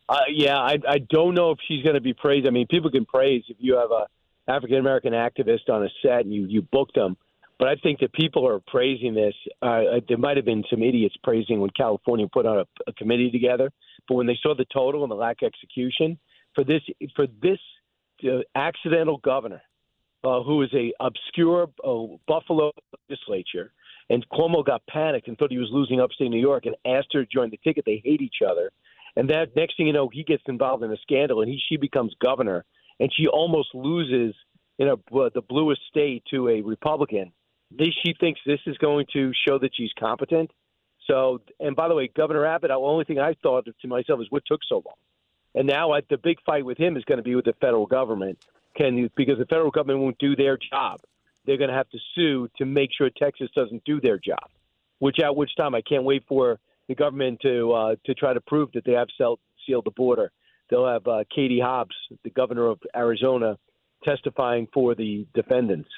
[0.10, 2.48] Uh, yeah, I, I don't know if she's going to be praised.
[2.48, 4.08] I mean, people can praise if you have a
[4.48, 7.18] African American activist on a set and you you book them.
[7.60, 9.34] But I think that people are praising this.
[9.62, 13.32] Uh, there might have been some idiots praising when California put on a, a committee
[13.32, 13.72] together,
[14.08, 16.20] but when they saw the total and the lack of execution
[16.54, 16.82] for this
[17.16, 17.60] for this
[18.26, 19.62] uh, accidental governor,
[20.24, 22.72] uh, who is a obscure uh, Buffalo
[23.10, 23.74] legislature,
[24.12, 27.26] and Cuomo got panicked and thought he was losing upstate New York and asked her
[27.26, 27.86] to join the ticket.
[27.86, 28.72] They hate each other,
[29.16, 31.78] and that next thing you know, he gets involved in a scandal and he she
[31.78, 32.66] becomes governor,
[33.00, 34.36] and she almost loses
[34.78, 37.32] in a, uh, the bluest state to a Republican
[37.72, 40.52] this, she thinks this is going to show that she's competent.
[41.06, 44.28] So, and by the way, Governor Abbott, the only thing I thought to myself is
[44.30, 44.96] what took so long.
[45.56, 47.86] And now I, the big fight with him is going to be with the federal
[47.86, 48.38] government.
[48.76, 51.00] Can because the federal government won't do their job.
[51.46, 54.52] They're going to have to sue to make sure Texas doesn't do their job.
[55.00, 58.42] Which at which time I can't wait for the government to uh, to try to
[58.42, 60.32] prove that they have sealed the border.
[60.70, 63.58] They'll have uh, Katie Hobbs, the governor of Arizona,
[64.04, 65.90] testifying for the defendants.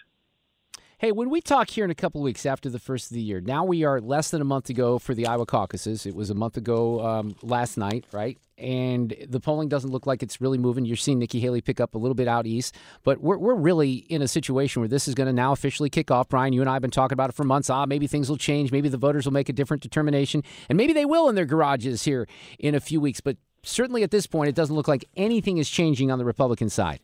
[1.00, 3.40] Hey, when we talk here in a couple weeks after the first of the year,
[3.40, 6.06] now we are less than a month ago for the Iowa caucuses.
[6.06, 8.38] It was a month ago um, last night, right?
[8.58, 10.84] And the polling doesn't look like it's really moving.
[10.84, 13.94] You're seeing Nikki Haley pick up a little bit out east, but we're, we're really
[13.94, 16.28] in a situation where this is going to now officially kick off.
[16.28, 17.70] Brian, you and I have been talking about it for months.
[17.70, 18.74] Ah, maybe things will change.
[18.74, 22.04] Maybe the voters will make a different determination, and maybe they will in their garages
[22.04, 22.28] here
[22.60, 23.22] in a few weeks.
[23.22, 26.68] But certainly at this point, it doesn't look like anything is changing on the Republican
[26.68, 27.00] side.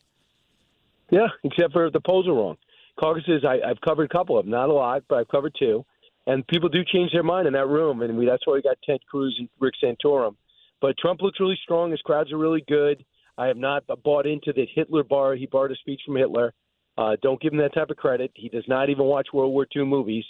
[1.12, 2.58] Yeah, except for the polls are wrong
[3.00, 5.86] caucuses, I, I've covered a couple of them, not a lot, but I've covered two.
[6.28, 8.78] And people do change their mind in that room, and we, that's why we got
[8.84, 10.36] Ted Cruz and Rick Santorum.
[10.82, 11.92] But Trump looks really strong.
[11.92, 13.06] His crowds are really good.
[13.38, 15.36] I have not bought into that Hitler bar.
[15.36, 16.54] He borrowed a speech from Hitler.
[16.98, 18.32] Uh, don't give him that type of credit.
[18.34, 20.24] He does not even watch World War II movies.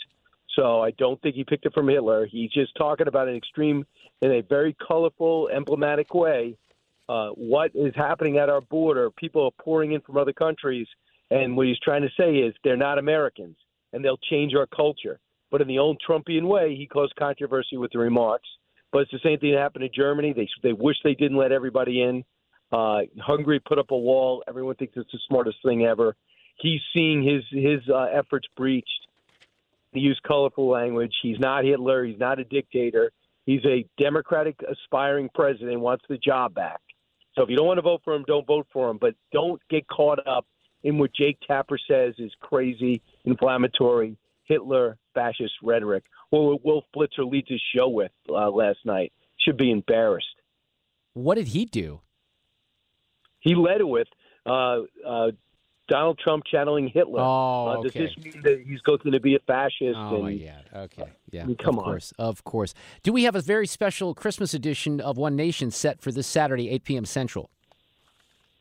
[0.56, 2.25] So I don't think he picked it from Hitler.
[2.25, 3.86] He's just talking about an extreme,
[4.21, 6.58] in a very colorful, emblematic way,
[7.08, 9.12] uh, what is happening at our border.
[9.12, 10.88] People are pouring in from other countries
[11.32, 13.58] and what he's trying to say is they're not Americans
[13.94, 15.20] and they'll change our culture.
[15.52, 18.48] But in the old Trumpian way, he caused controversy with the remarks.
[18.92, 20.34] But it's the same thing that happened in Germany.
[20.34, 22.24] They they wish they didn't let everybody in.
[22.72, 24.44] Uh, Hungary put up a wall.
[24.48, 26.16] Everyone thinks it's the smartest thing ever.
[26.58, 29.08] He's seeing his his uh, efforts breached.
[29.92, 31.14] He used colorful language.
[31.22, 32.06] He's not Hitler.
[32.06, 33.12] He's not a dictator.
[33.46, 35.80] He's a democratic aspiring president.
[35.80, 36.82] Wants the job back.
[37.36, 38.98] So if you don't want to vote for him, don't vote for him.
[39.00, 40.46] But don't get caught up
[40.84, 47.30] in what Jake Tapper says is crazy, inflammatory, Hitler fascist rhetoric, or what Wolf Blitzer
[47.30, 49.12] leads his show with uh, last night.
[49.40, 50.28] Should be embarrassed.
[51.14, 52.02] What did he do?
[53.40, 54.08] He led it with
[54.46, 55.32] uh, uh,
[55.88, 57.22] Donald Trump channeling Hitler.
[57.22, 58.00] Oh, uh, okay.
[58.00, 59.96] Does this mean that he's going to be a fascist?
[59.96, 60.62] Oh, and, yeah.
[60.74, 61.04] Okay.
[61.32, 61.44] Yeah.
[61.44, 61.86] I mean, come of on.
[61.86, 62.14] course.
[62.18, 62.74] Of course.
[63.04, 66.70] Do we have a very special Christmas edition of One Nation set for this Saturday,
[66.70, 67.06] 8 p.m.
[67.06, 67.52] Central?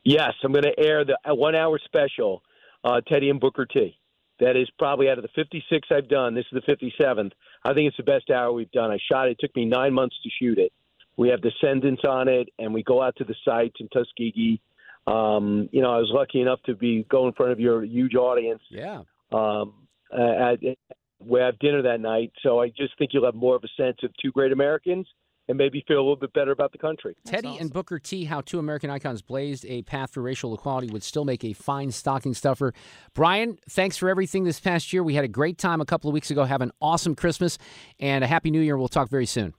[0.04, 2.42] Yes, I'm going to air the one hour special,
[2.84, 3.98] uh, Teddy and Booker T.
[4.40, 6.34] That is probably out of the 56 I've done.
[6.34, 7.30] This is the 57th.
[7.64, 8.90] I think it's the best hour we've done.
[8.90, 9.32] I shot it.
[9.32, 10.72] It took me nine months to shoot it.
[11.16, 14.60] We have descendants on it, and we go out to the sites in Tuskegee.
[15.06, 18.16] Um, you know, I was lucky enough to be go in front of your huge
[18.16, 18.62] audience.
[18.68, 19.02] Yeah.
[19.32, 19.74] Um,
[20.12, 20.78] at, at,
[21.20, 23.98] we have dinner that night, so I just think you'll have more of a sense
[24.02, 25.06] of two great Americans
[25.48, 27.16] and maybe feel a little bit better about the country.
[27.24, 27.62] Teddy awesome.
[27.62, 31.24] and Booker T, how two American icons blazed a path for racial equality, would still
[31.24, 32.72] make a fine stocking stuffer.
[33.14, 35.02] Brian, thanks for everything this past year.
[35.02, 36.44] We had a great time a couple of weeks ago.
[36.44, 37.58] Have an awesome Christmas
[38.00, 38.76] and a happy New Year.
[38.76, 39.54] We'll talk very soon.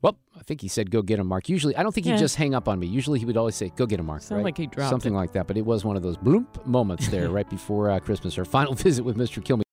[0.00, 2.36] Well, I think he said, "Go get him, Mark." Usually, I don't think he'd just
[2.36, 2.86] hang up on me.
[2.86, 4.44] Usually, he would always say, "Go get him, Mark." Sound right?
[4.46, 5.16] like he dropped something it.
[5.16, 5.46] like that.
[5.46, 8.36] But it was one of those bloop moments there right before uh, Christmas.
[8.38, 9.42] Our final visit with Mr.
[9.42, 9.62] Kilmeade.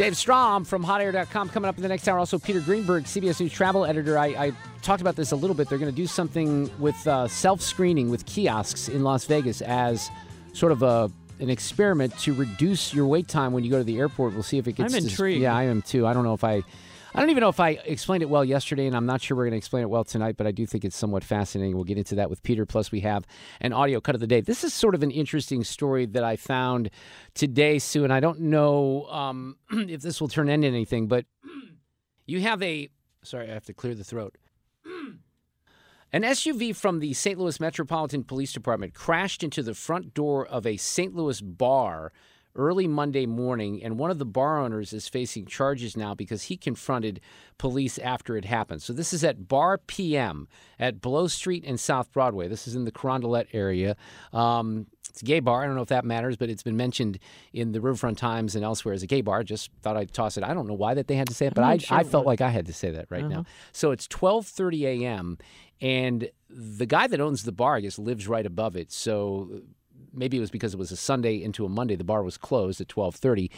[0.00, 2.18] Dave Strom from hotair.com coming up in the next hour.
[2.18, 4.16] Also, Peter Greenberg, CBS News travel editor.
[4.16, 5.68] I, I talked about this a little bit.
[5.68, 10.10] They're going to do something with uh, self screening with kiosks in Las Vegas as
[10.54, 13.98] sort of a an experiment to reduce your wait time when you go to the
[13.98, 14.32] airport.
[14.32, 14.94] We'll see if it gets.
[14.94, 15.42] I'm intrigued.
[15.42, 16.06] yeah, I am too.
[16.06, 16.62] I don't know if I.
[17.12, 19.44] I don't even know if I explained it well yesterday, and I'm not sure we're
[19.44, 21.74] going to explain it well tonight, but I do think it's somewhat fascinating.
[21.74, 22.64] We'll get into that with Peter.
[22.64, 23.26] Plus, we have
[23.60, 24.40] an audio cut of the day.
[24.40, 26.90] This is sort of an interesting story that I found
[27.34, 31.26] today, Sue, and I don't know um, if this will turn into anything, but
[32.26, 32.88] you have a.
[33.22, 34.38] Sorry, I have to clear the throat.
[36.12, 37.38] An SUV from the St.
[37.38, 41.14] Louis Metropolitan Police Department crashed into the front door of a St.
[41.14, 42.12] Louis bar
[42.56, 46.56] early Monday morning, and one of the bar owners is facing charges now because he
[46.56, 47.20] confronted
[47.58, 48.82] police after it happened.
[48.82, 52.48] So this is at Bar PM at Blow Street and South Broadway.
[52.48, 53.96] This is in the Carondelet area.
[54.32, 55.62] Um, it's a gay bar.
[55.62, 57.18] I don't know if that matters, but it's been mentioned
[57.52, 59.42] in the Riverfront Times and elsewhere as a gay bar.
[59.42, 60.44] Just thought I'd toss it.
[60.44, 62.26] I don't know why that they had to say it, but I, sure I felt
[62.26, 63.28] like I had to say that right Uh-huh.
[63.28, 63.44] now.
[63.72, 65.38] So it's 12:30 a.m.
[65.80, 68.92] and the guy that owns the bar, I guess, lives right above it.
[68.92, 69.62] So
[70.12, 71.96] maybe it was because it was a Sunday into a Monday.
[71.96, 73.50] The bar was closed at 12:30,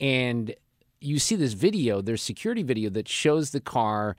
[0.00, 0.54] and
[1.00, 2.00] you see this video.
[2.00, 4.16] There's security video that shows the car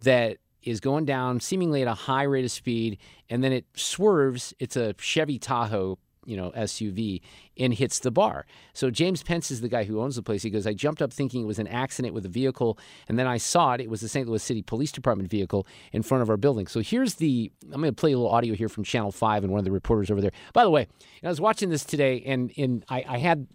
[0.00, 2.98] that is going down seemingly at a high rate of speed,
[3.30, 4.52] and then it swerves.
[4.58, 5.98] It's a Chevy Tahoe.
[6.28, 7.22] You know, SUV
[7.56, 8.44] and hits the bar.
[8.74, 10.42] So James Pence is the guy who owns the place.
[10.42, 13.26] He goes, I jumped up thinking it was an accident with a vehicle, and then
[13.26, 13.80] I saw it.
[13.80, 14.28] It was the St.
[14.28, 16.66] Louis City Police Department vehicle in front of our building.
[16.66, 17.50] So here's the.
[17.72, 19.72] I'm going to play a little audio here from Channel Five and one of the
[19.72, 20.32] reporters over there.
[20.52, 20.86] By the way,
[21.24, 23.46] I was watching this today, and and I, I had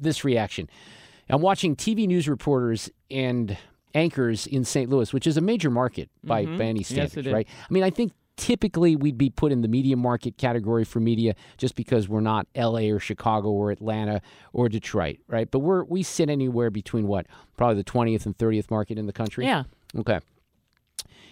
[0.00, 0.68] this reaction.
[1.28, 3.56] I'm watching TV news reporters and
[3.94, 4.90] anchors in St.
[4.90, 6.58] Louis, which is a major market by, Mhm.
[6.58, 7.32] by any standards, it is.
[7.32, 7.46] right?
[7.68, 11.34] I mean, I think typically we'd be put in the media market category for media
[11.56, 14.20] just because we're not LA or Chicago or Atlanta
[14.52, 15.50] or Detroit, right?
[15.50, 17.26] But we're we sit anywhere between what?
[17.56, 19.46] Probably the 20th and 30th market in the country.
[19.46, 19.64] Yeah.
[19.96, 20.20] Okay.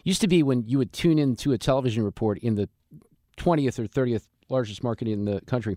[0.05, 2.69] Used to be when you would tune into a television report in the
[3.37, 5.77] 20th or 30th largest market in the country.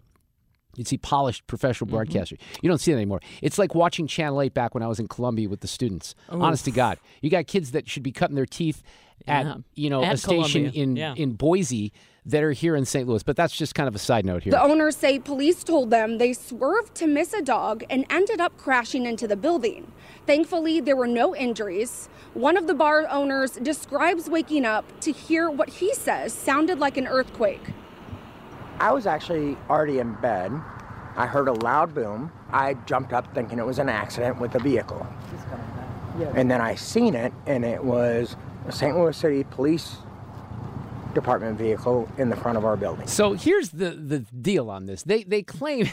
[0.75, 2.17] You'd see polished professional Mm-hmm.
[2.17, 2.39] broadcasters.
[2.61, 3.21] You don't see that anymore.
[3.41, 6.15] It's like watching Channel 8 back when I was in Columbia with the students.
[6.29, 6.97] Honest to God.
[7.21, 8.81] You got kids that should be cutting their teeth
[9.27, 9.55] at, Yeah.
[9.75, 11.13] you know, At a station in, Yeah.
[11.15, 11.93] in Boise
[12.27, 13.07] that are here in St.
[13.07, 13.21] Louis.
[13.23, 14.51] But that's just kind of a side note here.
[14.51, 18.57] The owners say police told them they swerved to miss a dog and ended up
[18.57, 19.91] crashing into the building.
[20.25, 22.09] Thankfully, there were no injuries.
[22.33, 26.97] One of the bar owners describes waking up to hear what he says sounded like
[26.97, 27.61] an earthquake.
[28.79, 30.51] I was actually already in bed.
[31.15, 32.31] I heard a loud boom.
[32.51, 35.05] I jumped up thinking it was an accident with a vehicle.
[36.33, 38.35] And then I seen it, and it was
[38.67, 38.97] a St.
[38.97, 39.97] Louis City Police
[41.13, 43.07] Department vehicle in the front of our building.
[43.07, 45.03] So here's the the deal on this.
[45.03, 45.89] They they claim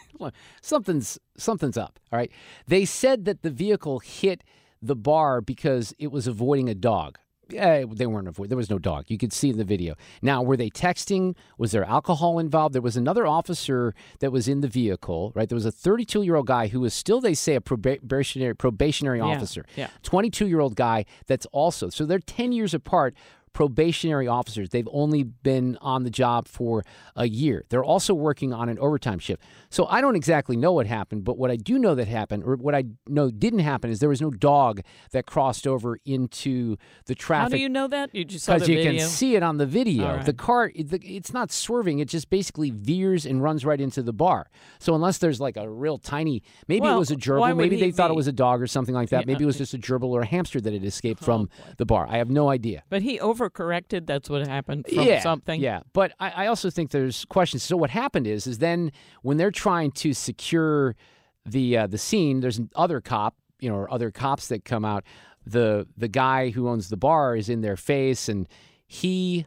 [0.62, 1.98] something's something's up.
[2.12, 2.30] All right.
[2.66, 4.44] They said that the vehicle hit
[4.80, 7.18] the bar because it was avoiding a dog.
[7.54, 8.48] Eh, they weren't avoiding.
[8.50, 9.04] There was no dog.
[9.08, 9.94] You could see in the video.
[10.22, 11.34] Now, were they texting?
[11.58, 12.74] Was there alcohol involved?
[12.74, 15.32] There was another officer that was in the vehicle.
[15.34, 15.48] Right.
[15.48, 19.18] There was a 32 year old guy who was still, they say, a probationary probationary
[19.18, 19.64] Yeah, officer.
[19.76, 19.88] yeah.
[20.02, 23.14] 22 year old guy that's also so they're 10 years apart
[23.52, 26.84] probationary officers they've only been on the job for
[27.16, 30.86] a year they're also working on an overtime shift so i don't exactly know what
[30.86, 34.00] happened but what i do know that happened or what i know didn't happen is
[34.00, 34.80] there was no dog
[35.12, 38.14] that crossed over into the traffic How do you know that?
[38.14, 39.00] You just saw because you video.
[39.00, 40.16] can see it on the video.
[40.16, 40.26] Right.
[40.26, 44.50] The car, it's not swerving; it just basically veers and runs right into the bar.
[44.78, 47.90] So unless there's like a real tiny, maybe it was a gerbil, maybe he they
[47.90, 49.20] thought it was a dog or something like that.
[49.20, 49.26] Yeah.
[49.26, 51.86] Maybe it was just a gerbil or a hamster that had escaped oh, from the
[51.86, 52.06] bar.
[52.08, 52.82] I have no idea.
[52.90, 54.06] But he overcorrected.
[54.06, 55.60] That's what happened from yeah, something.
[55.60, 57.62] Yeah, but I, I also think there's questions.
[57.62, 60.96] So what happened is, is then when they're trying to secure
[61.44, 65.04] the uh, the scene, there's other cop, you know, or other cops that come out.
[65.44, 68.48] The the guy who owns the bar is in their face, and
[68.86, 69.46] he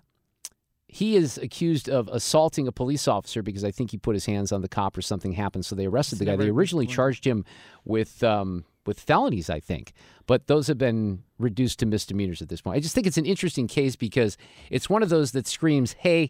[0.88, 4.52] he is accused of assaulting a police officer because I think he put his hands
[4.52, 5.66] on the cop or something happened.
[5.66, 6.36] So they arrested the guy.
[6.36, 7.44] They originally charged him
[7.84, 9.94] with um, with felonies, I think,
[10.28, 12.78] but those have been reduced to misdemeanors at this point.
[12.78, 14.38] I just think it's an interesting case because
[14.70, 16.30] it's one of those that screams, "Hey,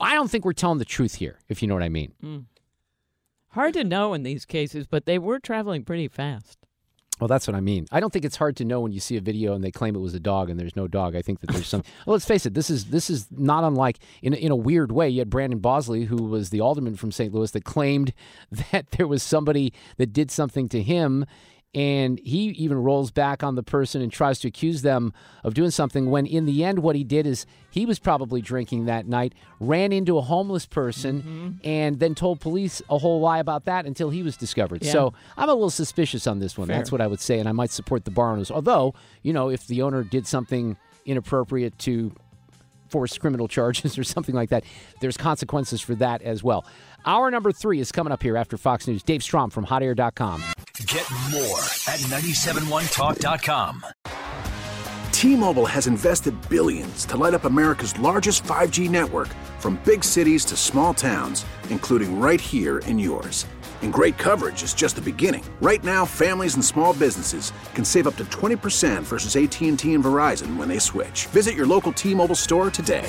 [0.00, 2.12] I don't think we're telling the truth here." If you know what I mean.
[2.22, 2.44] Mm.
[3.50, 6.61] Hard to know in these cases, but they were traveling pretty fast.
[7.22, 7.86] Well, that's what I mean.
[7.92, 9.94] I don't think it's hard to know when you see a video and they claim
[9.94, 11.14] it was a dog and there's no dog.
[11.14, 11.84] I think that there's some.
[12.04, 12.54] well, let's face it.
[12.54, 15.08] This is this is not unlike in a, in a weird way.
[15.08, 17.32] You had Brandon Bosley, who was the alderman from St.
[17.32, 18.12] Louis, that claimed
[18.72, 21.24] that there was somebody that did something to him
[21.74, 25.12] and he even rolls back on the person and tries to accuse them
[25.42, 28.84] of doing something when in the end what he did is he was probably drinking
[28.84, 31.48] that night ran into a homeless person Mm-hmm.
[31.66, 34.92] and then told police a whole lie about that until he was discovered Yeah.
[34.92, 36.76] so i'm a little suspicious on this one Fair.
[36.76, 38.92] that's what i would say and i might support the bar owners although
[39.22, 42.12] you know if the owner did something inappropriate to
[42.90, 44.62] force criminal charges or something like that
[45.00, 46.66] there's consequences for that as well
[47.06, 50.42] hour number three is coming up here after fox news dave strom from hotair.com
[50.86, 53.84] Get more at 971talk.com.
[55.12, 60.56] T-Mobile has invested billions to light up America's largest 5G network from big cities to
[60.56, 63.46] small towns, including right here in yours.
[63.82, 65.44] And great coverage is just the beginning.
[65.60, 70.56] Right now, families and small businesses can save up to 20% versus AT&T and Verizon
[70.56, 71.26] when they switch.
[71.26, 73.08] Visit your local T-Mobile store today.